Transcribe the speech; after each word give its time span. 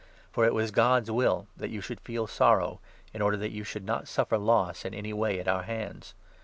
For 0.31 0.45
it 0.45 0.55
was 0.55 0.71
God's 0.71 1.11
will 1.11 1.45
that 1.55 1.69
you 1.69 1.79
should 1.79 1.99
feel 1.99 2.25
sorrow, 2.25 2.79
in 3.13 3.21
order 3.21 3.37
that 3.37 3.51
you 3.51 3.63
should 3.63 3.85
not 3.85 4.07
suffer 4.07 4.39
loss 4.39 4.83
in 4.83 4.95
any 4.95 5.13
way 5.13 5.39
at 5.39 5.47
our 5.47 5.61
hands. 5.61 6.15